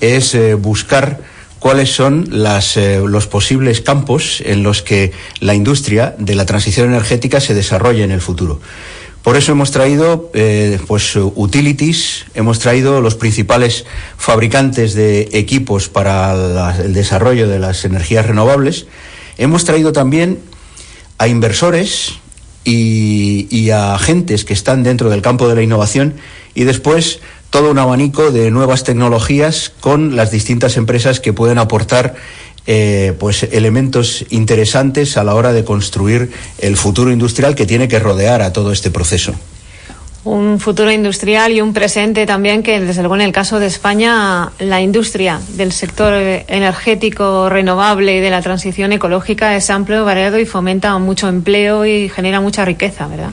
[0.00, 1.20] es eh, buscar
[1.58, 7.40] cuáles son eh, los posibles campos en los que la industria de la transición energética
[7.40, 8.60] se desarrolle en el futuro.
[9.22, 13.84] Por eso hemos traído eh, pues, utilities, hemos traído los principales
[14.16, 18.86] fabricantes de equipos para el desarrollo de las energías renovables.
[19.36, 20.38] Hemos traído también
[21.18, 22.12] a inversores
[22.62, 26.14] y, y a agentes que están dentro del campo de la innovación
[26.54, 27.18] y después
[27.50, 32.14] todo un abanico de nuevas tecnologías con las distintas empresas que pueden aportar
[32.66, 38.00] eh, pues elementos interesantes a la hora de construir el futuro industrial que tiene que
[38.00, 39.34] rodear a todo este proceso.
[40.24, 44.50] Un futuro industrial y un presente también que, desde luego, en el caso de España,
[44.58, 50.44] la industria del sector energético renovable y de la transición ecológica es amplio, variado y
[50.44, 53.30] fomenta mucho empleo y genera mucha riqueza, ¿verdad?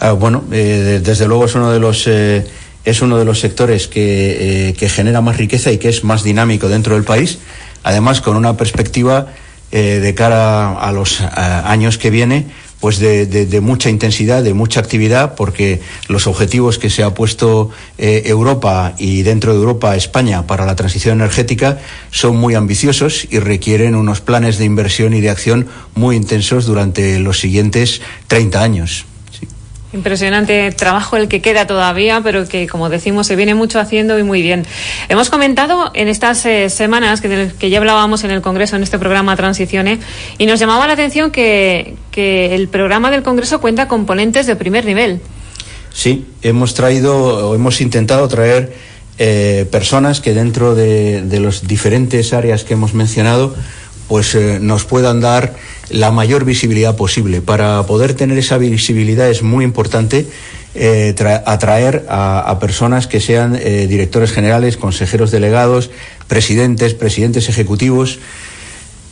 [0.00, 2.44] Ah, bueno, eh, desde luego es uno de los eh,
[2.88, 6.68] es uno de los sectores que, que genera más riqueza y que es más dinámico
[6.68, 7.38] dentro del país
[7.82, 9.28] además con una perspectiva
[9.70, 12.46] eh, de cara a los años que viene,
[12.80, 18.22] pues de, mucha intensidad, de mucha actividad, porque los objetivos que se ha puesto eh,
[18.26, 21.78] Europa y dentro de Europa España para la transición energética
[22.10, 27.18] son muy ambiciosos y requieren unos planes de inversión y de acción muy intensos durante
[27.18, 29.06] los siguientes 30 años.
[29.92, 34.22] Impresionante trabajo el que queda todavía, pero que, como decimos, se viene mucho haciendo y
[34.22, 34.66] muy bien.
[35.08, 39.34] Hemos comentado en estas eh, semanas que, ya hablábamos en el Congreso, en este programa
[39.34, 40.00] Transiciones,
[40.36, 44.56] y nos llamaba la atención que, que el programa del Congreso cuenta con ponentes de
[44.56, 45.22] primer nivel.
[45.90, 48.74] Sí, hemos traído o hemos intentado traer
[49.16, 53.56] eh, personas que dentro de, de las diferentes áreas que hemos mencionado,
[54.08, 55.54] pues eh, nos puedan dar
[55.90, 57.40] la mayor visibilidad posible.
[57.42, 60.26] Para poder tener esa visibilidad es muy importante
[60.74, 61.14] eh,
[61.46, 65.90] atraer a, personas que sean eh, directores generales, consejeros delegados,
[66.26, 68.18] presidentes, presidentes ejecutivos.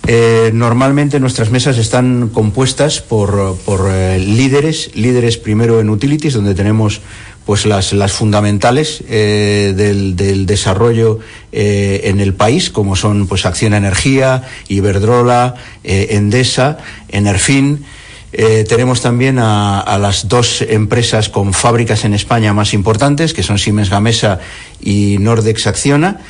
[0.09, 7.01] Eh, normalmente nuestras mesas están compuestas por, por líderes, líderes primero en utilities, donde tenemos
[7.47, 11.21] pues las, las fundamentales eh, del, del, desarrollo
[11.53, 17.85] eh, en el país, como son pues Acción Energía, Iberdrola, eh, Endesa, Enerfin.
[18.33, 23.45] Eh, tenemos también a, a, las dos empresas con fábricas en España más importantes, que
[23.45, 24.41] son Siemens Gamesa
[24.83, 26.21] y Nordex Acciona.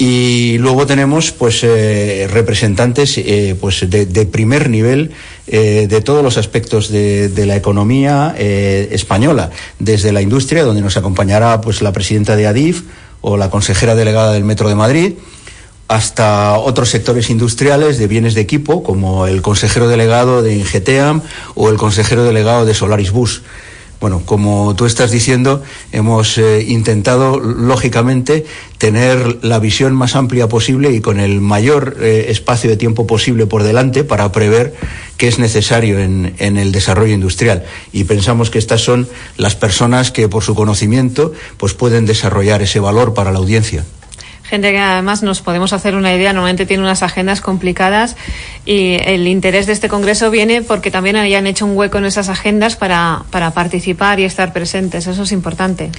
[0.00, 5.10] Y luego tenemos pues eh, representantes eh, pues de, primer nivel
[5.46, 10.96] eh, de todos los aspectos de, de la economía española, desde la industria, donde nos
[10.96, 12.84] acompañará pues la presidenta de ADIF
[13.20, 15.12] o la consejera delegada del Metro de Madrid,
[15.86, 21.20] hasta otros sectores industriales de bienes de equipo, como el consejero delegado de Ingeteam
[21.54, 23.42] o el consejero delegado de Solaris Bus.
[24.00, 28.46] Bueno, como tú estás diciendo, hemos eh, intentado, lógicamente,
[28.78, 33.46] tener la visión más amplia posible y con el mayor eh, espacio de tiempo posible
[33.46, 34.74] por delante para prever
[35.18, 37.64] qué es necesario en, en, el desarrollo industrial.
[37.92, 42.80] Y pensamos que estas son las personas que, por su conocimiento, pues pueden desarrollar ese
[42.80, 43.84] valor para la audiencia
[44.50, 48.16] gente que además nos podemos hacer una idea, normalmente tiene unas agendas complicadas
[48.66, 52.28] y el interés de este Congreso viene porque también hayan hecho un hueco en esas
[52.28, 55.06] agendas para, para participar y estar presentes.
[55.06, 55.90] Eso es importante.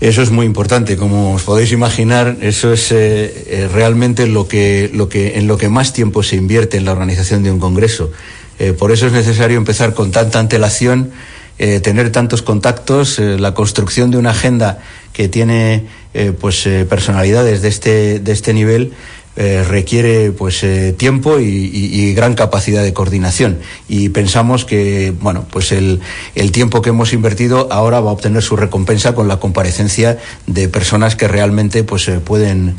[0.00, 4.90] Eso es muy importante, como os podéis imaginar, eso es eh, eh, realmente lo que,
[4.92, 8.10] lo que, en lo que más tiempo se invierte en la organización de un congreso.
[8.58, 11.10] Eh, por eso es necesario empezar con tanta antelación,
[11.58, 14.78] eh, tener tantos contactos, eh, la construcción de una agenda
[15.12, 18.92] que tiene eh, pues eh, personalidades de este, de este nivel
[19.36, 20.64] eh, requiere pues
[20.96, 23.58] tiempo y, gran capacidad de coordinación.
[23.88, 26.00] Y pensamos que bueno pues el,
[26.34, 30.68] el tiempo que hemos invertido ahora va a obtener su recompensa con la comparecencia de
[30.68, 32.76] personas que realmente pues pueden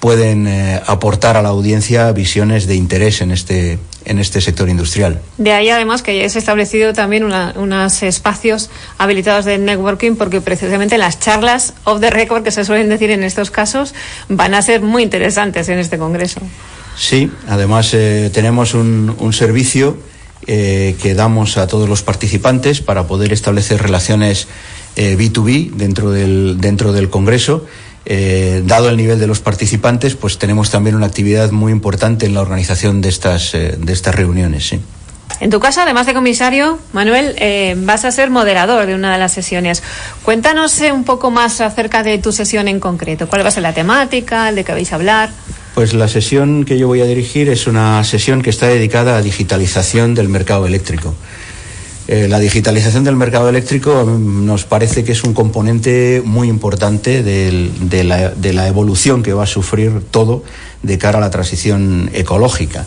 [0.00, 0.48] pueden
[0.86, 5.20] aportar a la audiencia visiones de interés en este, en este sector industrial.
[5.38, 10.98] De ahí, además, que hayáis establecido también una, unos espacios habilitados de networking, porque precisamente
[10.98, 13.94] las charlas off the record, que se suelen decir en estos casos,
[14.28, 16.40] van a ser muy interesantes en este Congreso.
[16.96, 19.96] Sí, además eh, tenemos un, un servicio
[20.46, 24.48] eh, que damos a todos los participantes para poder establecer relaciones
[24.96, 27.66] eh, B2B dentro del, dentro del Congreso
[28.06, 32.34] eh, dado el nivel de los participantes, pues tenemos también una actividad muy importante en
[32.34, 34.68] la organización de estas, eh, de estas reuniones.
[34.68, 34.80] ¿sí?
[35.40, 39.18] En tu caso, además de comisario, Manuel, eh, vas a ser moderador de una de
[39.18, 39.82] las sesiones.
[40.22, 43.28] Cuéntanos un poco más acerca de tu sesión en concreto.
[43.28, 45.30] ¿Cuál va a ser la temática, de qué vais a hablar?
[45.74, 49.22] Pues la sesión que yo voy a dirigir es una sesión que está dedicada a
[49.22, 51.14] digitalización del mercado eléctrico.
[52.12, 58.02] Eh, la digitalización del mercado eléctrico nos parece que es un componente muy importante de,
[58.02, 60.42] la, evolución que va a sufrir todo
[60.82, 62.84] de cara a la transición ecológica.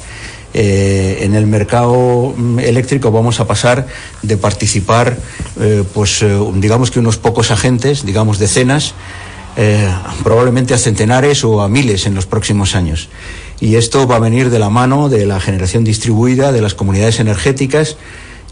[0.54, 3.88] en el mercado mm, eléctrico vamos a pasar
[4.24, 5.18] de participar,
[5.94, 8.94] pues digamos que unos pocos agentes, digamos decenas,
[10.22, 13.08] probablemente a centenares o a miles en los próximos años.
[13.62, 17.22] Y esto va a venir de la mano de la generación distribuida, de las comunidades
[17.22, 17.96] energéticas,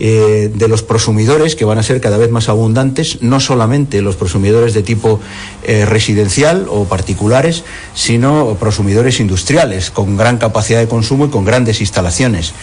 [0.04, 4.16] eh, de los prosumidores, que van a ser cada vez más abundantes, no solamente los
[4.16, 5.20] prosumidores de tipo
[5.62, 11.82] eh, residencial o particulares, sino prosumidores industriales, con gran capacidad de consumo y con grandes
[11.82, 12.54] instalaciones.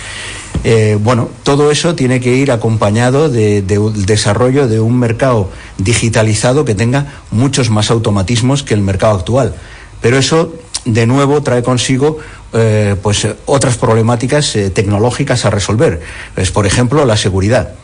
[0.64, 3.64] Eh, bueno, todo eso tiene que ir acompañado del
[4.05, 9.55] desarrollo de un mercado digitalizado que tenga muchos más automatismos que el mercado actual.
[10.01, 10.53] Pero eso,
[10.85, 12.18] de nuevo, trae consigo
[12.55, 16.01] eh, pues otras problemáticas eh, tecnológicas a resolver.
[16.37, 17.74] Es, por ejemplo, la seguridad.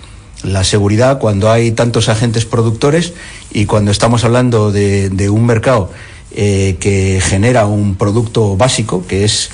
[0.42, 3.12] La seguridad cuando hay tantos agentes productores
[3.50, 5.90] y cuando estamos hablando de, un mercado
[6.32, 9.50] eh, que genera un producto básico, que es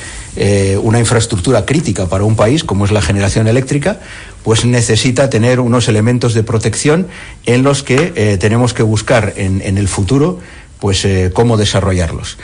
[0.82, 4.00] una infraestructura crítica para un país, como es la generación eléctrica,
[4.44, 7.08] pues necesita tener unos elementos de protección
[7.46, 10.38] en los que tenemos que buscar en, en el futuro
[10.78, 12.38] pues cómo desarrollarlos.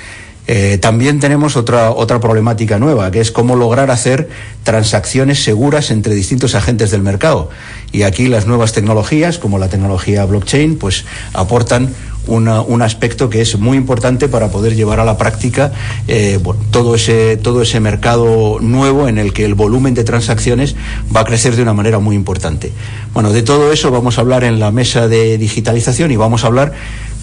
[0.48, 4.28] Eh, también tenemos otra, otra problemática nueva, que es cómo lograr hacer
[4.62, 7.50] transacciones seguras entre distintos agentes del mercado.
[7.92, 11.94] Y aquí las nuevas tecnologías, como la tecnología blockchain, pues aportan
[12.28, 15.72] un aspecto que es muy importante para poder llevar a la práctica
[16.08, 16.40] eh,
[16.70, 20.74] todo, ese, todo ese mercado nuevo en el que el volumen de transacciones
[21.14, 22.72] va a crecer de una manera muy importante.
[23.14, 26.48] Bueno, de todo eso vamos a hablar en la mesa de digitalización y vamos a
[26.48, 26.72] hablar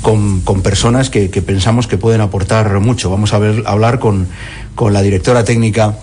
[0.04, 3.10] con, personas que, pensamos que pueden aportar mucho.
[3.10, 4.28] Vamos a, ver, hablar con,
[4.91, 5.97] la directora técnica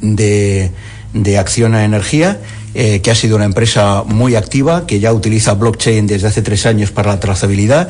[0.00, 0.70] de,
[1.14, 2.38] de Acción a Energía,
[2.74, 6.66] eh, que ha sido una empresa muy activa, que ya utiliza blockchain desde hace tres
[6.66, 7.88] años para la trazabilidad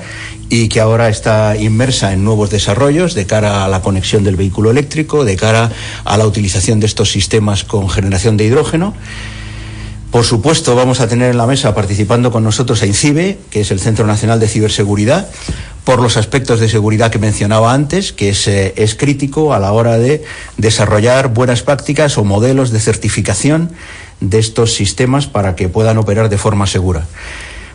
[0.49, 4.71] y que ahora está inmersa en nuevos desarrollos de cara a la conexión del vehículo
[4.71, 5.73] eléctrico, de cara
[6.05, 8.95] a la utilización de estos sistemas con generación de hidrógeno.
[10.11, 13.71] Por supuesto, vamos a tener en la mesa participando con nosotros a INCIBE, que es
[13.71, 15.29] el Centro Nacional de Ciberseguridad,
[15.85, 19.73] por los aspectos de seguridad que mencionaba antes, que es, eh, es crítico a la
[19.73, 20.25] hora de
[20.57, 23.71] desarrollar buenas prácticas o modelos de certificación
[24.21, 27.07] de estos sistemas para que puedan operar de forma segura.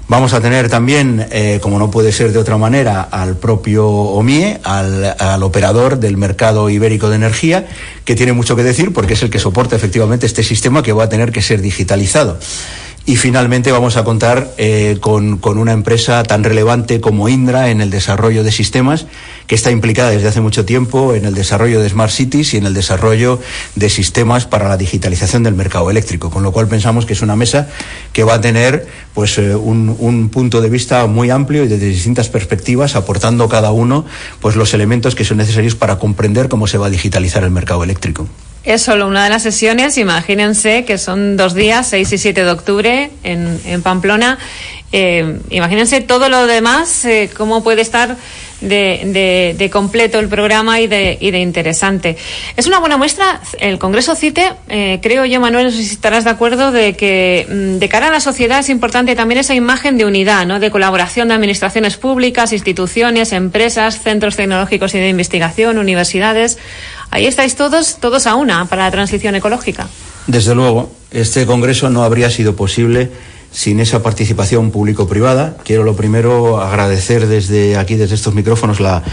[0.09, 4.59] Vamos a tener también, eh, como no puede ser de otra manera, al propio OMIE,
[4.63, 7.67] al, al, operador del mercado ibérico de energía,
[8.03, 11.05] que tiene mucho que decir porque es el que soporta efectivamente este sistema que va
[11.05, 12.37] a tener que ser digitalizado.
[13.05, 17.89] Y finalmente vamos a contar eh, con, una empresa tan relevante como Indra en el
[17.89, 19.07] desarrollo de sistemas,
[19.45, 22.65] que está implicada desde hace mucho tiempo en el desarrollo de Smart Cities y en
[22.65, 23.41] el desarrollo
[23.75, 26.29] de sistemas para la digitalización del mercado eléctrico.
[26.29, 27.67] Con lo cual pensamos que es una mesa
[28.13, 31.87] que va a tener pues, eh, un, un, punto de vista muy amplio y desde
[31.87, 34.05] distintas perspectivas, aportando cada uno
[34.39, 37.83] pues, los elementos que son necesarios para comprender cómo se va a digitalizar el mercado
[37.83, 38.29] eléctrico.
[38.63, 42.51] Es solo una de las sesiones, imagínense que son dos días, 6 y 7 de
[42.51, 44.37] octubre en, Pamplona.
[44.93, 48.15] Eh, imagínense todo lo demás, eh, cómo puede estar
[48.63, 52.17] de, de, completo el programa y de, y de interesante.
[52.55, 56.23] Es una buena muestra, el Congreso CITE, eh, creo yo, Manuel, no sé si estarás
[56.23, 59.97] de acuerdo, de que mm, de cara a la sociedad es importante también esa imagen
[59.97, 60.59] de unidad, ¿no?
[60.59, 66.57] de colaboración de administraciones públicas, instituciones, empresas, centros tecnológicos y de investigación, universidades.
[67.13, 69.87] Ahí estáis todos, todos a una para la transición ecológica.
[70.25, 73.11] Desde luego, este Congreso no habría sido posible
[73.51, 75.57] sin esa participación público-privada.
[75.63, 79.03] Quiero lo primero agradecer desde aquí, desde estos micrófonos, la,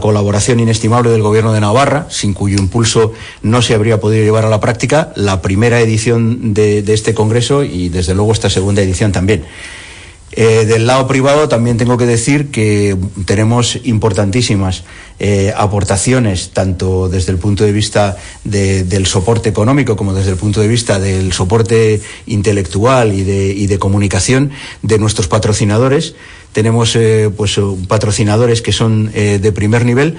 [0.00, 3.12] colaboración inestimable del Gobierno de Navarra, sin cuyo impulso
[3.42, 7.88] no se habría podido llevar a la práctica la primera edición de este Congreso y,
[7.88, 9.44] desde luego, esta segunda edición también.
[10.32, 14.84] Eh, del lado privado también tengo que decir que tenemos importantísimas
[15.18, 20.60] eh, aportaciones, tanto desde el punto de vista del soporte económico como desde el punto
[20.60, 24.50] de vista del soporte intelectual y de, y de comunicación
[24.82, 26.14] de nuestros patrocinadores.
[26.52, 30.18] Tenemos eh, pues, patrocinadores que son de primer nivel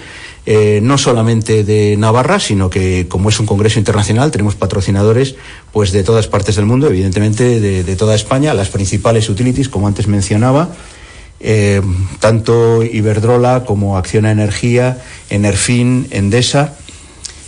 [0.52, 5.36] eh, no solamente de Navarra, sino que como es un congreso internacional, tenemos patrocinadores
[5.72, 10.08] pues de todas partes del mundo, evidentemente de, toda España, las principales utilities, como antes
[10.08, 10.70] mencionaba,
[11.40, 11.82] eh,
[12.20, 14.98] tanto Iberdrola como Acciona Energía,
[15.30, 16.74] Enerfin, Endesa,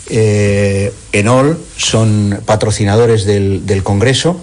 [0.08, 4.40] eh, Enol son patrocinadores del, Congreso.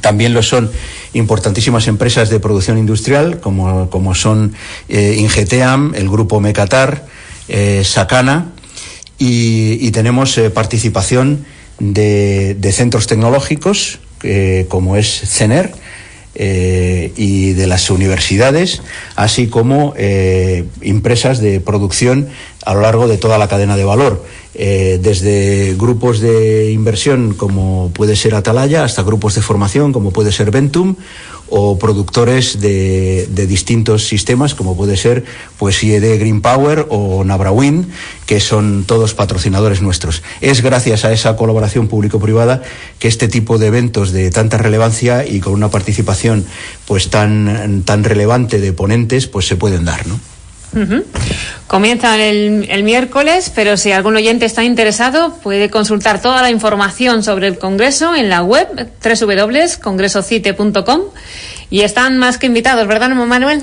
[0.00, 0.70] También lo son
[1.14, 4.54] importantísimas empresas de producción industrial, como, como son
[4.88, 7.06] Ingeteam, el grupo Mecatar,
[7.48, 8.52] eh, Sacana
[9.18, 11.46] y, tenemos eh, participación
[11.78, 15.72] de, centros tecnológicos eh, como es CENER,
[16.38, 18.82] eh, y de las universidades,
[19.14, 22.28] así como eh, empresas de producción
[22.66, 24.22] a lo largo de toda la cadena de valor.
[24.54, 30.32] Eh, desde grupos de inversión como puede ser Atalaya hasta grupos de formación como puede
[30.32, 30.96] ser Ventum
[31.48, 35.24] o productores de, distintos sistemas como puede ser
[35.58, 37.86] pues IED Green Power o Nabrawin
[38.26, 40.22] que son todos patrocinadores nuestros.
[40.40, 42.62] Es gracias a esa colaboración público-privada
[42.98, 46.44] que este tipo de eventos de tanta relevancia y con una participación
[46.86, 50.18] pues tan, tan relevante de ponentes pues se pueden dar, ¿no?
[51.66, 57.48] Comienza el, miércoles, pero si algún oyente está interesado, puede consultar toda la información sobre
[57.48, 58.68] el Congreso en la web
[59.02, 61.00] www.congresocite.com
[61.70, 63.62] y están más que invitados, ¿verdad, Manuel?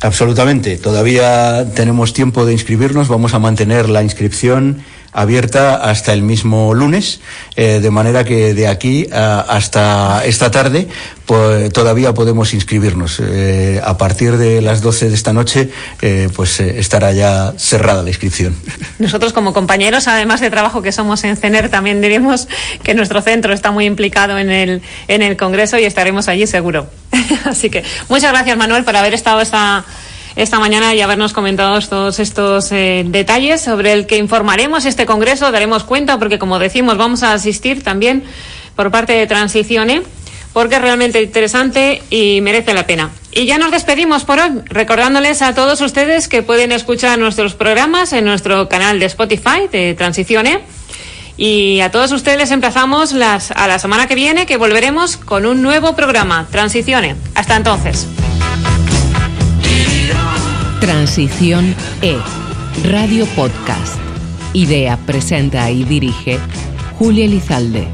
[0.00, 0.76] Absolutamente.
[0.76, 3.08] Todavía tenemos tiempo de inscribirnos.
[3.08, 4.84] Vamos a mantener la inscripción
[5.18, 7.20] abierta hasta el mismo lunes,
[7.56, 10.86] eh, de manera que de aquí hasta esta tarde
[11.26, 13.20] pues, todavía podemos inscribirnos.
[13.20, 15.70] Eh, a partir de las 12 de esta noche,
[16.02, 18.54] eh, pues estará ya cerrada la inscripción.
[18.98, 22.46] Nosotros como compañeros, además de trabajo que somos en CENER, también diríamos
[22.84, 26.88] que nuestro centro está muy implicado en el, en el Congreso y estaremos allí seguro.
[27.44, 29.84] Así que muchas gracias Manuel por haber estado esta
[30.38, 35.50] esta mañana y habernos comentado todos estos eh, detalles sobre el que informaremos este Congreso,
[35.50, 38.22] daremos cuenta, porque como decimos, vamos a asistir también
[38.76, 40.02] por parte de Transiciones,
[40.52, 43.10] porque es realmente interesante y merece la pena.
[43.32, 48.12] Y ya nos despedimos por hoy, recordándoles a todos ustedes que pueden escuchar nuestros programas
[48.12, 50.58] en nuestro canal de Spotify de Transiciones.
[51.36, 55.62] Y a todos ustedes les emplazamos a la semana que viene, que volveremos con un
[55.62, 57.16] nuevo programa, Transiciones.
[57.34, 58.06] Hasta entonces.
[60.80, 62.16] Transición E,
[62.84, 63.98] Radio Podcast.
[64.52, 66.38] Idea, presenta y dirige
[66.98, 67.88] Julia Elizalde.